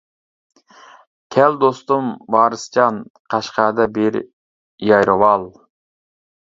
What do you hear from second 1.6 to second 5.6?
دوستۇم ۋارىسجان، قەشقەردە بىر يايرىۋال!